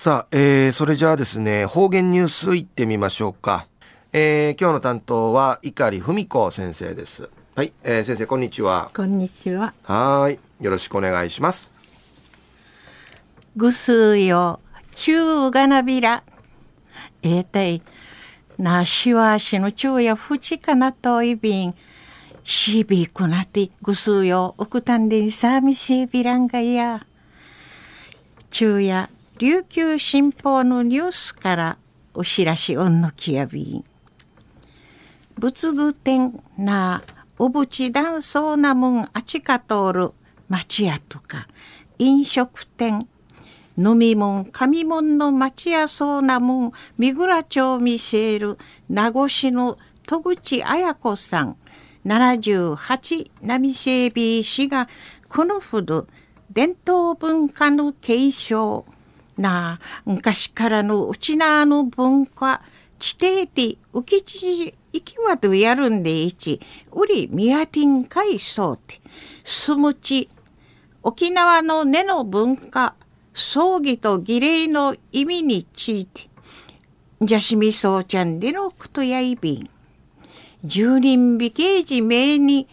[0.00, 3.66] さあ、えー、それじゃあですね、方言ニュースいってみましょうか。
[4.12, 7.28] えー、今日の担当は碇文子先生です。
[7.56, 8.92] はい、えー、先生こんにちは。
[8.94, 9.74] こんにちは。
[9.82, 11.72] はい、よろしくお願いします。
[13.56, 14.60] ぐすよ、
[14.94, 16.22] 中がなびら。
[17.24, 17.82] えー、たい、
[18.56, 21.74] なしわしの中やふちかなといびん。
[22.44, 27.04] しびくなってぐすよ、おくたんでさみしびらんがや。
[28.50, 31.78] 中や琉球新報のニュースから
[32.12, 33.84] お知らしおんのきやび。
[35.38, 37.04] 仏具店な
[37.38, 40.10] おぶちだんそうなもんあちか通る
[40.48, 41.46] 町屋とか
[42.00, 43.06] 飲食店
[43.76, 51.56] 飲み物紙物の町屋そうなもん三倉町見せる名護市の戸口綾子さん
[52.04, 52.74] 78
[53.42, 54.88] 波シェービー氏が
[55.28, 56.08] このほど
[56.50, 58.84] 伝統文化の継承
[59.38, 59.78] な。
[60.04, 62.62] 昔からのうちなの文化。
[62.98, 66.60] 地底で浮きち行きはとやるんでいち。
[66.92, 69.00] うりみやてんかいそうて。
[69.44, 70.28] すむち
[71.02, 72.94] 沖縄の根の文化。
[73.34, 76.28] 葬儀と儀礼の意味について。
[77.22, 79.70] じゃしみそうちゃんでのことやいびん。
[80.64, 82.66] 十人美形寺名に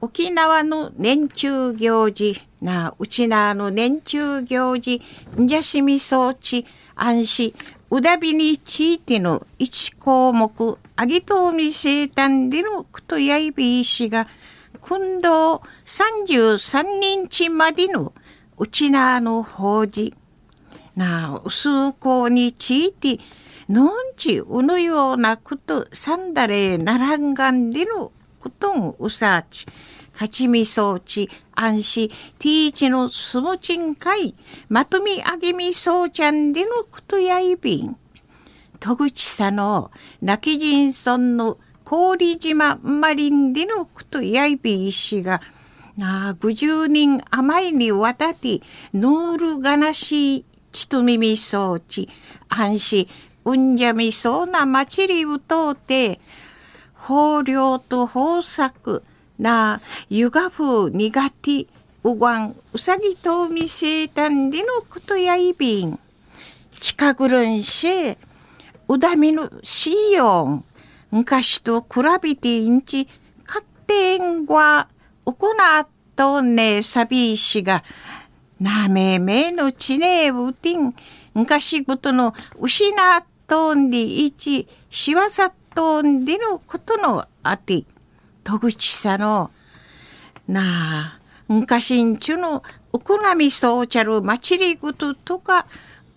[0.00, 2.40] 沖縄の年中行事。
[2.66, 5.00] なうちなあの年中行事
[5.38, 7.54] んじゃしみそうち安心。
[7.88, 14.26] うだびについての一項目あぎとうみせいたんでのくとやいびいしが
[14.80, 18.12] 今度33日までの
[18.58, 20.12] うちなあの法事。
[20.96, 23.20] なあ数校について
[23.68, 29.66] のんちうのようなことさんだれならんがんでのことんうさち。
[30.16, 34.34] 勝ちみそうち安心ティーチのすもちんかい
[34.70, 37.98] まとみあげみそうちゃんでのことやいびん。
[38.80, 39.90] 戸口さの
[40.22, 45.42] 泣き人村の氷島マリンでのことやいびいしが
[45.98, 48.60] なあ50人余りにわたって
[48.94, 52.08] ノールがなしちとみみそうち
[52.48, 53.08] 安心
[53.44, 56.20] うんじゃみそうな祭りを通って
[57.08, 59.04] 豊漁と豊作
[59.38, 61.66] なゆがふ苦手
[62.04, 65.98] うがんうさぎとみせたんでのことやいびん
[66.80, 68.16] 近ぐるんし
[68.88, 70.64] うだみのしよん
[71.10, 73.08] 昔と比べていんち
[73.46, 74.88] 勝手んは
[75.24, 75.32] 行
[75.80, 77.84] っとんねさびしが。
[78.60, 80.94] なめめのちねうてん。
[81.34, 87.84] 昔ごとの失っとんでいちしわさっとんでのことのあて。
[88.46, 89.50] 戸口さの
[90.46, 92.62] なあ昔んちゅの
[92.92, 95.66] おこなみそうちゃる祭りごととか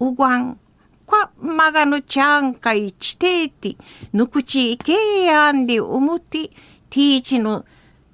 [0.00, 0.58] うがん
[1.06, 3.76] かまがのちゃんかいちていて
[4.12, 6.48] ぬくちいけやんでおもて
[6.90, 7.64] ティーチの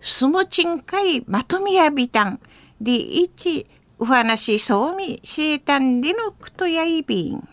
[0.02, 2.38] すもちんかいまとみやびたん
[2.82, 3.66] でいち
[3.98, 7.48] お話そうみしえたんでのくとやいびん。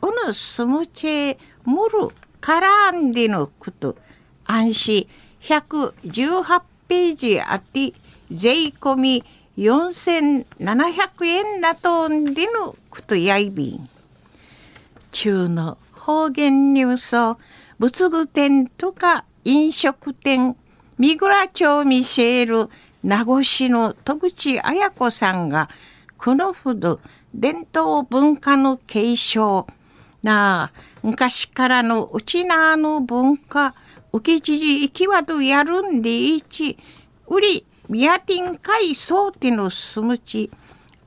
[0.00, 2.08] おのすもちえもる
[2.40, 3.96] からんでのこと、
[4.46, 5.08] 安心
[5.42, 7.92] 118ページあって
[8.30, 9.24] 税込み
[9.56, 13.88] 4700円なとんでのことやいびん。
[15.10, 17.38] 中の方言ニュースを
[17.78, 20.56] 仏具店とか飲食店
[20.98, 22.70] 三倉町ミシェール
[23.02, 25.68] 名護市の戸口綾子さんが
[26.16, 27.00] このほど
[27.34, 29.66] 伝統文化の継承
[30.22, 33.74] なあ昔からのうちなの文化
[34.12, 36.78] 浮き知事行きわとやるんでいち。
[37.28, 40.50] うりみやてんかいそうてのすむち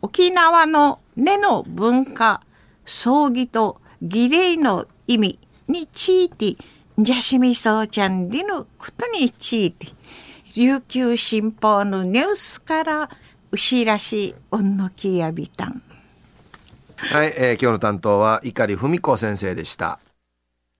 [0.01, 2.39] 沖縄の根の文化
[2.85, 6.55] 葬儀と儀礼の意味について
[6.97, 9.87] じゃしみそうちゃんでのことについて
[10.55, 13.09] 琉球新報のニュースから
[13.51, 15.81] 牛らしおんのきやびたん。
[16.97, 19.99] はい、えー、今日の担当は碇文子先生でした。